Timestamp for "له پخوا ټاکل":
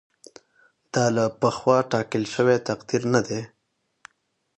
1.15-2.23